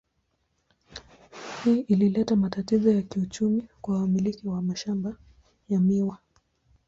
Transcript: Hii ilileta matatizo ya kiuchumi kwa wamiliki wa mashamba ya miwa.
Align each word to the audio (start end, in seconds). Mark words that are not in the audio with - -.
Hii 1.63 1.79
ilileta 1.81 2.35
matatizo 2.35 2.93
ya 2.93 3.01
kiuchumi 3.01 3.67
kwa 3.81 3.99
wamiliki 3.99 4.47
wa 4.47 4.61
mashamba 4.61 5.17
ya 5.69 5.79
miwa. 5.79 6.17